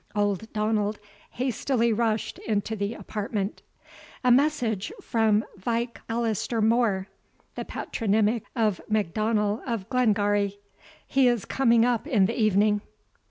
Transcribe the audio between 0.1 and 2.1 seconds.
Old Donald hastily